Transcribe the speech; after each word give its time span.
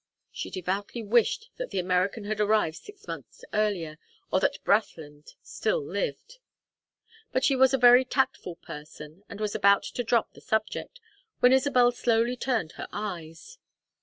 She 0.31 0.49
devoutly 0.49 1.03
wished 1.03 1.51
that 1.57 1.69
the 1.69 1.77
American 1.77 2.23
had 2.23 2.39
arrived 2.41 2.77
six 2.77 3.07
months 3.07 3.45
earlier, 3.53 3.99
or 4.31 4.39
that 4.39 4.57
Brathland 4.63 5.35
still 5.43 5.79
lived. 5.85 6.39
But 7.31 7.43
she 7.45 7.55
was 7.55 7.71
a 7.71 7.77
very 7.77 8.03
tactful 8.03 8.55
person 8.55 9.21
and 9.29 9.39
was 9.39 9.53
about 9.53 9.83
to 9.83 10.03
drop 10.03 10.33
the 10.33 10.41
subject, 10.41 10.99
when 11.39 11.53
Isabel 11.53 11.91
slowly 11.91 12.35
turned 12.35 12.71
her 12.77 12.87
eyes. 12.91 13.59